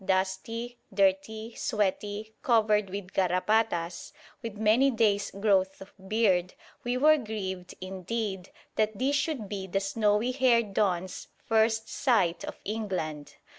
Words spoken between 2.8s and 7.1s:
with garrapatas, with many days' growth of beard, we